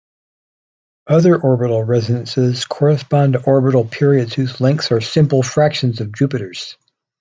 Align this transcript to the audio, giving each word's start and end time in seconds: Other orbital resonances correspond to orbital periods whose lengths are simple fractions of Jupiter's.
Other 1.05 1.39
orbital 1.39 1.83
resonances 1.83 2.65
correspond 2.65 3.33
to 3.33 3.43
orbital 3.43 3.85
periods 3.85 4.33
whose 4.33 4.59
lengths 4.59 4.91
are 4.91 4.99
simple 4.99 5.43
fractions 5.43 6.01
of 6.01 6.11
Jupiter's. 6.11 6.75